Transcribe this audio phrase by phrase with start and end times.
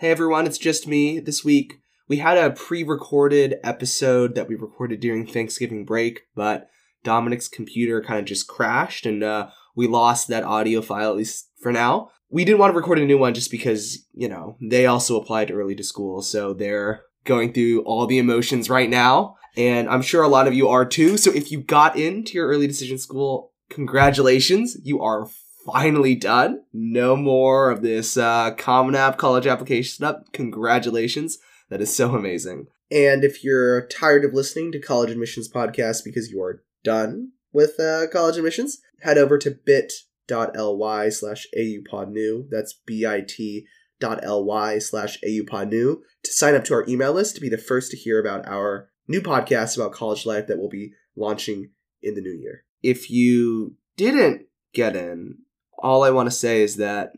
[0.00, 1.18] Hey everyone, it's just me.
[1.18, 6.68] This week we had a pre-recorded episode that we recorded during Thanksgiving break, but
[7.02, 11.50] Dominic's computer kind of just crashed and uh, we lost that audio file at least
[11.60, 12.10] for now.
[12.30, 15.50] We didn't want to record a new one just because, you know, they also applied
[15.50, 19.34] early to school, so they're going through all the emotions right now.
[19.56, 21.16] And I'm sure a lot of you are too.
[21.16, 24.76] So if you got into your early decision school, congratulations.
[24.80, 25.26] You are
[25.72, 26.62] finally done.
[26.72, 30.16] No more of this uh, Common App college application stuff.
[30.32, 31.38] Congratulations.
[31.70, 32.66] That is so amazing.
[32.90, 37.78] And if you're tired of listening to college admissions podcasts because you are done with
[37.78, 42.48] uh, college admissions, head over to bit.ly slash aupodnew.
[42.50, 43.66] That's b i t
[43.98, 47.96] bit.ly slash aupodnew to sign up to our email list to be the first to
[47.96, 51.70] hear about our new podcast about college life that we'll be launching
[52.02, 52.64] in the new year.
[52.82, 55.38] If you didn't get in,
[55.78, 57.12] all I want to say is that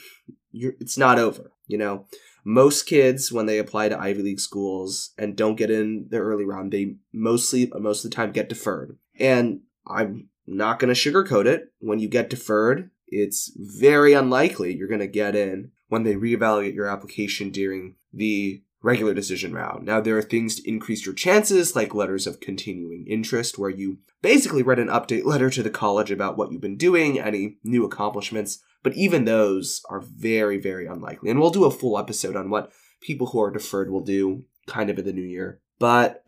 [0.52, 1.50] it's not over.
[1.66, 2.06] You know,
[2.44, 6.44] most kids when they apply to Ivy League schools and don't get in the early
[6.44, 8.98] round, they mostly most of the time get deferred.
[9.18, 11.72] And I'm not going to sugarcoat it.
[11.78, 16.74] When you get deferred, it's very unlikely you're going to get in when they reevaluate
[16.74, 19.86] your application during the regular decision round.
[19.86, 23.98] Now, there are things to increase your chances, like letters of continuing interest, where you
[24.20, 27.86] basically write an update letter to the college about what you've been doing, any new
[27.86, 31.30] accomplishments, but even those are very, very unlikely.
[31.30, 34.90] And we'll do a full episode on what people who are deferred will do kind
[34.90, 35.60] of in the new year.
[35.78, 36.22] But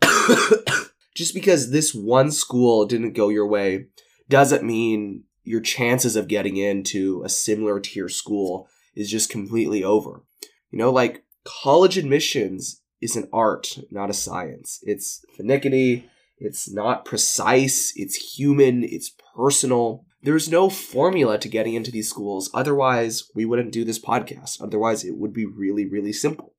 [1.15, 3.85] just because this one school didn't go your way
[4.29, 10.23] doesn't mean your chances of getting into a similar tier school is just completely over.
[10.71, 14.79] You know, like college admissions is an art, not a science.
[14.83, 20.03] It's finicky, it's not precise, it's human, it's personal.
[20.21, 22.49] There's no formula to getting into these schools.
[22.53, 24.61] Otherwise, we wouldn't do this podcast.
[24.61, 26.53] Otherwise, it would be really, really simple.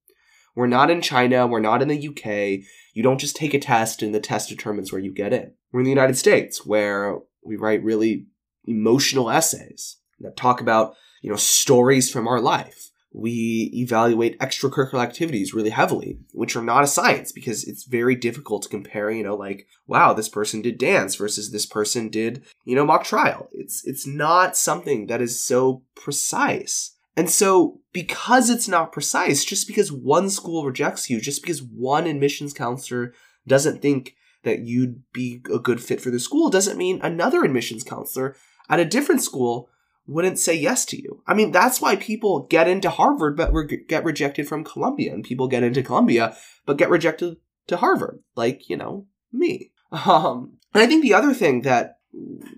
[0.54, 2.64] We're not in China, we're not in the UK.
[2.94, 5.52] You don't just take a test and the test determines where you get in.
[5.70, 8.26] We're in the United States where we write really
[8.64, 15.52] emotional essays that talk about, you know, stories from our life we evaluate extracurricular activities
[15.52, 19.34] really heavily, which are not a science because it's very difficult to compare, you know,
[19.34, 23.48] like, wow, this person did dance versus this person did, you know, mock trial.
[23.52, 26.96] It's it's not something that is so precise.
[27.16, 32.06] And so because it's not precise, just because one school rejects you, just because one
[32.06, 33.12] admissions counselor
[33.48, 34.14] doesn't think
[34.44, 38.36] that you'd be a good fit for the school doesn't mean another admissions counselor
[38.70, 39.68] at a different school
[40.08, 41.22] wouldn't say yes to you.
[41.26, 45.22] I mean, that's why people get into Harvard but re- get rejected from Columbia, and
[45.22, 46.36] people get into Columbia
[46.66, 47.36] but get rejected
[47.68, 49.72] to Harvard, like, you know, me.
[49.92, 51.98] Um, and I think the other thing that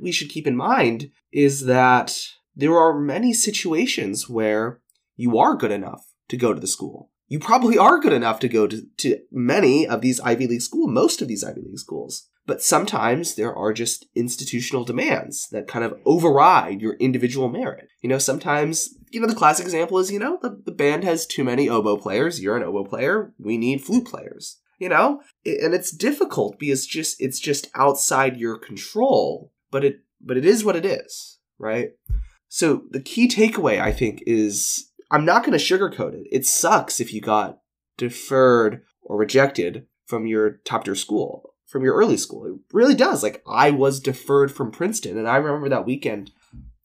[0.01, 2.17] we should keep in mind is that
[2.55, 4.81] there are many situations where
[5.17, 7.10] you are good enough to go to the school.
[7.31, 10.91] You probably are good enough to go to, to many of these Ivy League schools,
[10.91, 12.29] most of these Ivy League schools.
[12.45, 17.87] But sometimes there are just institutional demands that kind of override your individual merit.
[18.03, 21.25] You know, sometimes, you know, the classic example is, you know, the, the band has
[21.25, 22.43] too many oboe players.
[22.43, 23.33] You're an oboe player.
[23.39, 24.59] We need flute players.
[24.81, 29.53] You know, and it's difficult because just it's just outside your control.
[29.71, 31.91] But it but it is what it is, right?
[32.49, 36.27] So the key takeaway I think is I'm not going to sugarcoat it.
[36.31, 37.61] It sucks if you got
[37.97, 42.47] deferred or rejected from your top tier school from your early school.
[42.47, 43.23] It really does.
[43.23, 46.33] Like I was deferred from Princeton, and I remember that weekend.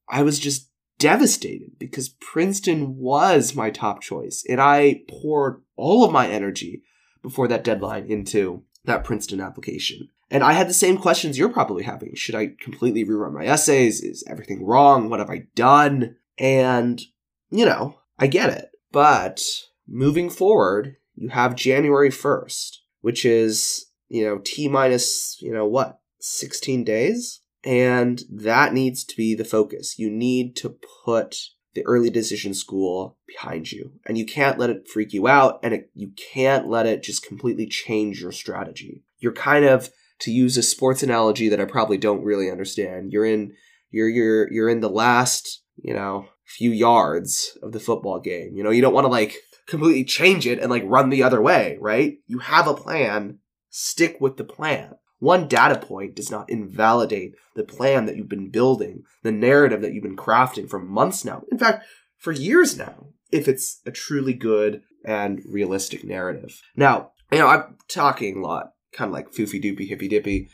[0.07, 0.69] I was just
[0.99, 6.83] devastated because Princeton was my top choice, and I poured all of my energy
[7.23, 10.09] before that deadline into that Princeton application.
[10.29, 12.13] And I had the same questions you're probably having.
[12.15, 14.01] Should I completely rewrite my essays?
[14.01, 15.09] Is everything wrong?
[15.09, 16.17] What have I done?
[16.37, 17.01] And,
[17.49, 18.69] you know, I get it.
[18.91, 19.43] But
[19.87, 25.99] moving forward, you have January 1st, which is you know, T minus, you know, what,
[26.19, 27.41] 16 days?
[27.63, 29.97] And that needs to be the focus.
[29.97, 31.37] You need to put
[31.73, 33.93] the early decision school behind you.
[34.05, 37.25] And you can't let it freak you out and it, you can't let it just
[37.25, 39.03] completely change your strategy.
[39.19, 39.89] You're kind of
[40.19, 43.11] to use a sports analogy that I probably don't really understand.
[43.11, 43.53] You're in
[43.91, 48.55] you're you're you're in the last, you know, few yards of the football game.
[48.55, 49.37] You know, you don't want to like
[49.67, 52.17] completely change it and like run the other way, right?
[52.27, 53.39] You have a plan
[53.77, 54.95] Stick with the plan.
[55.19, 59.91] One data point does not invalidate the plan that you've been building, the narrative that
[59.91, 61.43] you've been crafting for months now.
[61.51, 61.85] In fact,
[62.17, 66.61] for years now, if it's a truly good and realistic narrative.
[66.77, 70.47] Now, you know, I'm talking a lot, kind of like foofy doopy, hippy dippy,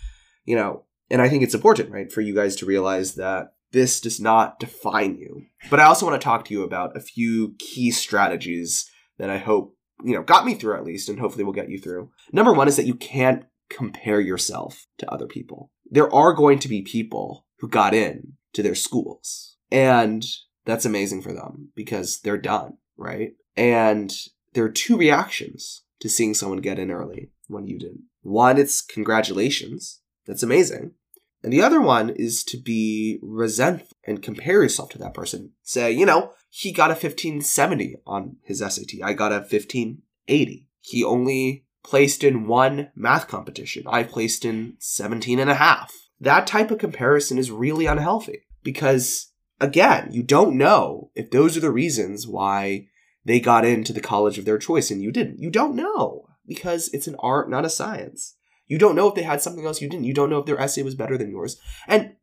[0.44, 4.02] you know, and I think it's important, right, for you guys to realize that this
[4.02, 5.46] does not define you.
[5.70, 9.38] But I also want to talk to you about a few key strategies that I
[9.38, 12.10] hope, you know, got me through at least, and hopefully will get you through.
[12.32, 15.72] Number one is that you can't compare yourself to other people.
[15.90, 20.26] There are going to be people who got in to their schools, and
[20.66, 23.34] that's amazing for them because they're done, right?
[23.56, 24.14] And
[24.54, 28.04] there are two reactions to seeing someone get in early when you didn't.
[28.22, 30.02] One, it's congratulations.
[30.26, 30.94] That's amazing.
[31.44, 35.52] And the other one is to be resentful and compare yourself to that person.
[35.64, 39.02] Say, you know, he got a 1570 on his SAT.
[39.04, 40.68] I got a 1580.
[40.82, 43.84] He only placed in one math competition.
[43.88, 45.94] I placed in 17 and a half.
[46.20, 51.62] That type of comparison is really unhealthy because, again, you don't know if those are
[51.62, 52.88] the reasons why
[53.26, 55.40] they got into the college of their choice and you didn't.
[55.40, 58.36] You don't know because it's an art, not a science.
[58.72, 60.06] You don't know if they had something else you didn't.
[60.06, 61.60] You don't know if their essay was better than yours.
[61.90, 62.14] And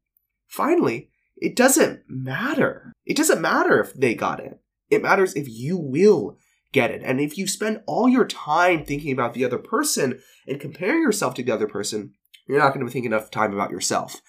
[0.47, 2.95] finally, it doesn't matter.
[3.05, 4.59] It doesn't matter if they got it.
[4.89, 6.39] It matters if you will
[6.73, 7.03] get it.
[7.05, 11.35] And if you spend all your time thinking about the other person and comparing yourself
[11.35, 12.15] to the other person,
[12.47, 14.23] you're not going to be thinking enough time about yourself.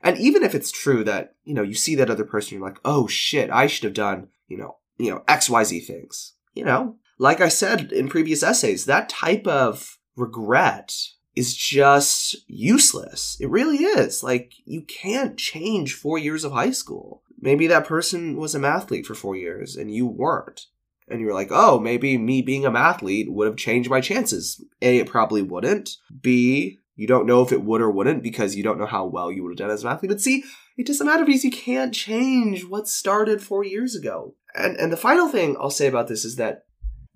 [0.00, 2.80] And even if it's true that, you know, you see that other person, you're like,
[2.82, 6.32] oh shit, I should have done, you know, you know, XYZ things.
[6.54, 10.94] You know, like I said in previous essays, that type of regret
[11.38, 13.36] is just useless.
[13.38, 14.24] It really is.
[14.24, 17.22] Like, you can't change four years of high school.
[17.40, 20.66] Maybe that person was a mathlete for four years and you weren't.
[21.06, 24.62] And you're like, oh, maybe me being a mathlete would have changed my chances.
[24.82, 25.90] A, it probably wouldn't.
[26.20, 29.30] B, you don't know if it would or wouldn't because you don't know how well
[29.30, 30.08] you would have done as a mathlete.
[30.08, 30.42] But C,
[30.76, 34.34] it doesn't matter because you can't change what started four years ago.
[34.56, 36.64] And and the final thing I'll say about this is that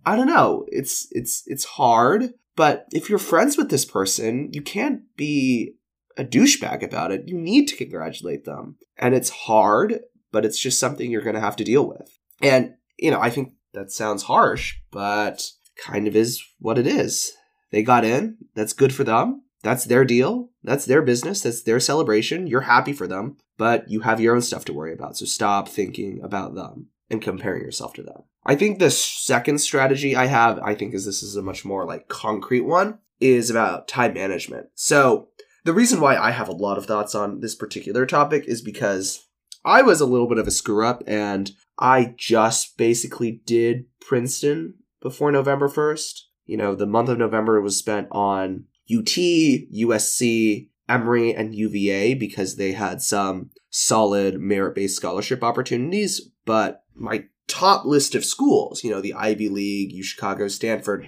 [0.05, 0.67] I don't know.
[0.69, 5.75] It's it's it's hard but if you're friends with this person, you can't be
[6.17, 7.29] a douchebag about it.
[7.29, 8.77] You need to congratulate them.
[8.99, 10.01] And it's hard,
[10.31, 12.19] but it's just something you're going to have to deal with.
[12.43, 17.33] And, you know, I think that sounds harsh, but kind of is what it is.
[17.71, 18.37] They got in.
[18.55, 19.43] That's good for them.
[19.63, 20.51] That's their deal.
[20.63, 21.41] That's their business.
[21.41, 22.47] That's their celebration.
[22.47, 25.17] You're happy for them, but you have your own stuff to worry about.
[25.17, 28.23] So stop thinking about them and comparing yourself to them.
[28.45, 31.87] I think the second strategy I have, I think is this is a much more
[31.87, 34.69] like concrete one, is about time management.
[34.75, 35.29] So
[35.65, 39.29] the reason why I have a lot of thoughts on this particular topic is because
[39.65, 44.75] I was a little bit of a screw up and I just basically did Princeton
[45.01, 46.23] before November 1st.
[46.47, 52.57] You know, the month of November was spent on UT, USC, Emory, and UVA because
[52.57, 56.32] they had some solid merit based scholarship opportunities.
[56.45, 61.07] But my top list of schools, you know, the Ivy League, U Chicago, Stanford,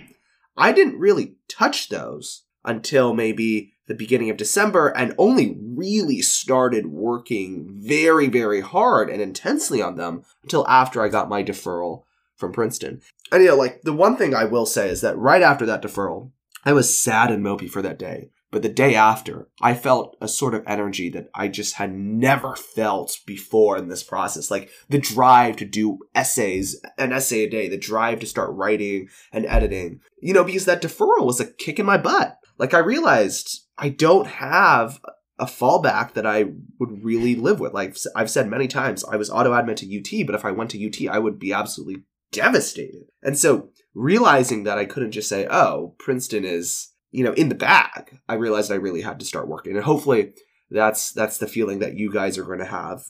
[0.56, 6.86] I didn't really touch those until maybe the beginning of December and only really started
[6.86, 12.04] working very, very hard and intensely on them until after I got my deferral
[12.36, 13.02] from Princeton.
[13.30, 15.82] And you know, like the one thing I will say is that right after that
[15.82, 16.30] deferral,
[16.64, 20.28] I was sad and mopey for that day but the day after, I felt a
[20.28, 24.48] sort of energy that I just had never felt before in this process.
[24.48, 29.08] Like the drive to do essays, an essay a day, the drive to start writing
[29.32, 30.02] and editing.
[30.22, 32.38] You know, because that deferral was a kick in my butt.
[32.56, 35.00] Like I realized I don't have
[35.36, 36.44] a fallback that I
[36.78, 37.74] would really live with.
[37.74, 40.70] Like I've said many times, I was auto admit to UT, but if I went
[40.70, 43.06] to UT, I would be absolutely devastated.
[43.20, 47.54] And so realizing that I couldn't just say, oh, Princeton is you know, in the
[47.54, 49.76] bag, I realized I really had to start working.
[49.76, 50.34] And hopefully
[50.68, 53.04] that's that's the feeling that you guys are going to have.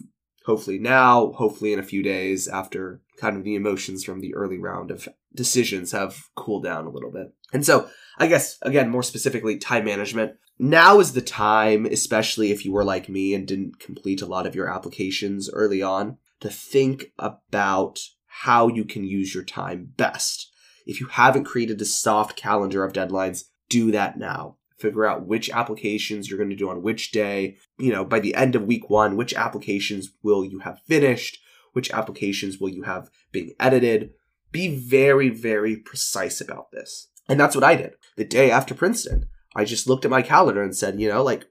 [0.44, 4.58] Hopefully now, hopefully in a few days after kind of the emotions from the early
[4.58, 7.32] round of decisions have cooled down a little bit.
[7.54, 10.32] And so, I guess again, more specifically time management.
[10.58, 14.46] Now is the time, especially if you were like me and didn't complete a lot
[14.46, 20.50] of your applications early on, to think about how you can use your time best.
[20.86, 24.56] If you haven't created a soft calendar of deadlines, do that now.
[24.78, 27.56] Figure out which applications you're going to do on which day.
[27.78, 31.38] You know, by the end of week one, which applications will you have finished?
[31.72, 34.10] Which applications will you have being edited?
[34.52, 37.08] Be very, very precise about this.
[37.28, 37.94] And that's what I did.
[38.16, 41.46] The day after Princeton, I just looked at my calendar and said, you know, like,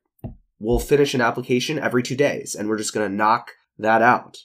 [0.60, 4.38] we'll finish an application every two days and we're just going to knock that out.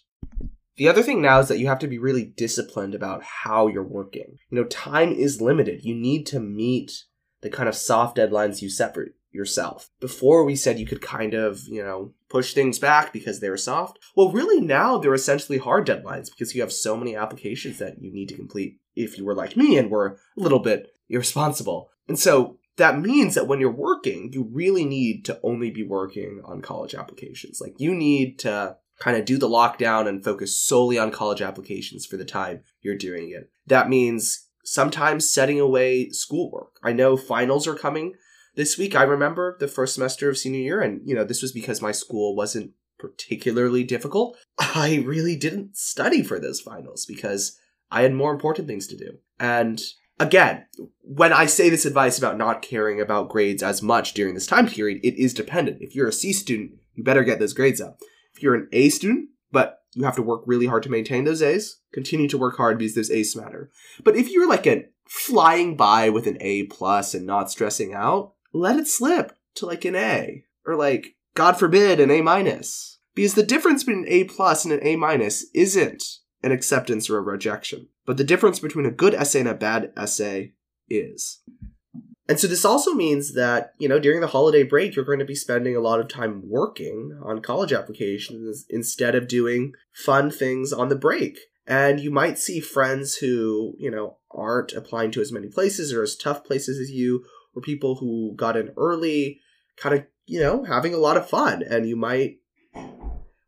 [0.76, 3.82] The other thing now is that you have to be really disciplined about how you're
[3.82, 4.38] working.
[4.50, 5.84] You know, time is limited.
[5.84, 7.04] You need to meet
[7.40, 9.90] the kind of soft deadlines you set for yourself.
[10.00, 13.56] Before we said you could kind of, you know, push things back because they were
[13.56, 13.98] soft.
[14.16, 18.12] Well, really now they're essentially hard deadlines because you have so many applications that you
[18.12, 21.90] need to complete if you were like me and were a little bit irresponsible.
[22.08, 26.40] And so that means that when you're working, you really need to only be working
[26.44, 27.60] on college applications.
[27.60, 32.04] Like you need to kind of do the lockdown and focus solely on college applications
[32.06, 33.50] for the time you're doing it.
[33.66, 36.78] That means sometimes setting away schoolwork.
[36.82, 38.14] I know finals are coming
[38.54, 38.94] this week.
[38.94, 41.92] I remember the first semester of senior year, and you know, this was because my
[41.92, 44.36] school wasn't particularly difficult.
[44.58, 47.58] I really didn't study for those finals because
[47.90, 49.18] I had more important things to do.
[49.38, 49.80] And
[50.20, 50.66] again,
[51.02, 54.68] when I say this advice about not caring about grades as much during this time
[54.68, 55.78] period, it is dependent.
[55.80, 57.98] If you're a C student, you better get those grades up.
[58.34, 61.42] If you're an A student, but you have to work really hard to maintain those
[61.42, 63.70] A's, continue to work hard because those A's matter.
[64.04, 68.34] But if you're like a flying by with an A plus and not stressing out,
[68.52, 72.98] let it slip to like an A or like God forbid an A minus.
[73.14, 76.04] Because the difference between an A plus and an A minus isn't
[76.42, 77.88] an acceptance or a rejection.
[78.06, 80.52] But the difference between a good essay and a bad essay
[80.88, 81.40] is.
[82.28, 85.24] And so this also means that, you know, during the holiday break, you're going to
[85.24, 90.70] be spending a lot of time working on college applications instead of doing fun things
[90.70, 91.38] on the break.
[91.66, 96.02] And you might see friends who, you know, aren't applying to as many places or
[96.02, 97.24] as tough places as you,
[97.56, 99.40] or people who got in early,
[99.78, 101.62] kind of, you know, having a lot of fun.
[101.62, 102.40] And you might,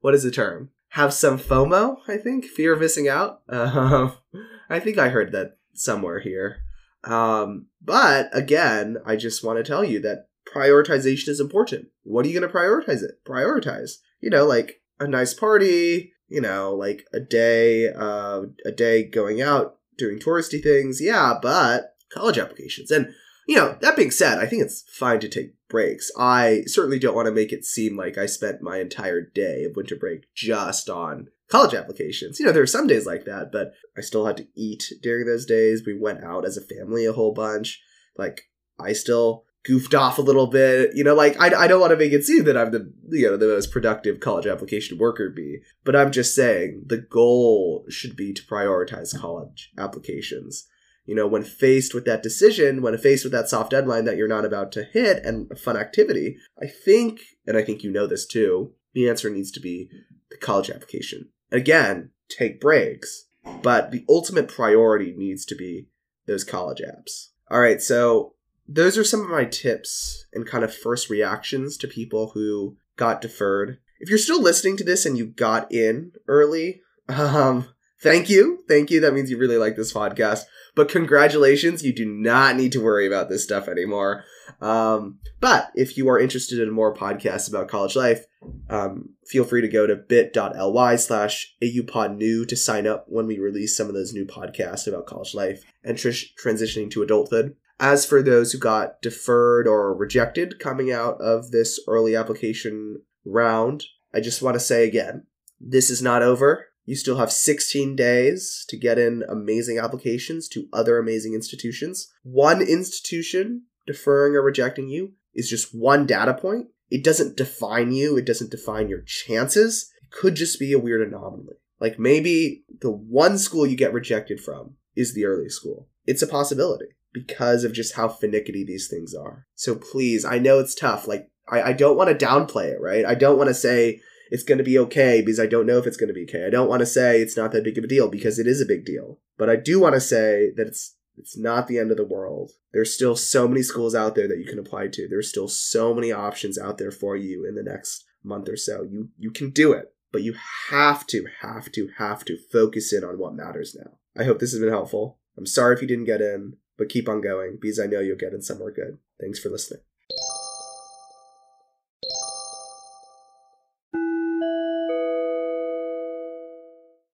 [0.00, 0.70] what is the term?
[0.94, 3.42] Have some FOMO, I think, fear of missing out.
[3.46, 4.12] Uh,
[4.70, 6.62] I think I heard that somewhere here.
[7.04, 11.88] Um, but again, I just want to tell you that prioritization is important.
[12.02, 13.24] What are you going to prioritize it?
[13.26, 13.92] Prioritize.
[14.20, 19.40] You know, like a nice party, you know, like a day, uh, a day going
[19.40, 21.00] out doing touristy things.
[21.00, 22.90] Yeah, but college applications.
[22.90, 23.14] And,
[23.48, 26.10] you know, that being said, I think it's fine to take breaks.
[26.18, 29.76] I certainly don't want to make it seem like I spent my entire day of
[29.76, 32.38] winter break just on college applications.
[32.38, 35.26] You know, there were some days like that, but I still had to eat during
[35.26, 35.82] those days.
[35.84, 37.82] We went out as a family a whole bunch.
[38.16, 38.42] Like,
[38.78, 40.92] I still goofed off a little bit.
[40.94, 43.28] You know, like, I, I don't want to make it seem that I'm the, you
[43.28, 48.16] know, the most productive college application worker be, but I'm just saying the goal should
[48.16, 50.66] bee to prioritize college applications.
[51.06, 54.28] You know, when faced with that decision, when faced with that soft deadline that you're
[54.28, 58.06] not about to hit and a fun activity, I think, and I think you know
[58.06, 59.90] this too, the answer needs to be
[60.30, 61.30] the college application.
[61.52, 63.26] Again, take breaks,
[63.62, 65.88] but the ultimate priority needs to be
[66.26, 67.28] those college apps.
[67.50, 68.34] All right, so
[68.68, 73.20] those are some of my tips and kind of first reactions to people who got
[73.20, 73.78] deferred.
[73.98, 77.66] If you're still listening to this and you got in early, um,
[78.00, 78.62] thank you.
[78.68, 79.00] Thank you.
[79.00, 80.44] That means you really like this podcast.
[80.76, 84.24] But congratulations, you do not need to worry about this stuff anymore.
[84.60, 88.24] Um, but if you are interested in more podcasts about college life,
[88.68, 93.76] um, feel free to go to bit.ly slash aupodnew to sign up when we release
[93.76, 97.56] some of those new podcasts about college life and tr- transitioning to adulthood.
[97.78, 103.84] As for those who got deferred or rejected coming out of this early application round,
[104.12, 105.26] I just want to say again,
[105.60, 106.66] this is not over.
[106.84, 112.12] You still have 16 days to get in amazing applications to other amazing institutions.
[112.22, 116.68] One institution deferring or rejecting you is just one data point.
[116.90, 119.92] It doesn't define you, it doesn't define your chances.
[120.02, 121.56] It could just be a weird anomaly.
[121.78, 125.88] Like maybe the one school you get rejected from is the early school.
[126.06, 129.46] It's a possibility because of just how finicky these things are.
[129.54, 131.08] So please, I know it's tough.
[131.08, 133.04] Like, I, I don't want to downplay it, right?
[133.04, 135.86] I don't want to say it's going to be okay because I don't know if
[135.86, 136.46] it's going to be okay.
[136.46, 138.60] I don't want to say it's not that big of a deal because it is
[138.60, 139.18] a big deal.
[139.36, 142.52] But I do want to say that it's it's not the end of the world.
[142.72, 145.06] There's still so many schools out there that you can apply to.
[145.06, 148.82] There's still so many options out there for you in the next month or so.
[148.82, 150.34] You you can do it, but you
[150.70, 153.98] have to have to have to focus in on what matters now.
[154.18, 155.18] I hope this has been helpful.
[155.36, 158.16] I'm sorry if you didn't get in, but keep on going because I know you'll
[158.16, 158.98] get in somewhere good.
[159.20, 159.82] Thanks for listening.